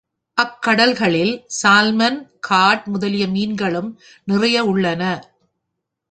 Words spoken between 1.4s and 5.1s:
Salmon, cod முதலிய மீன்களும் நிறைய உள்ளன.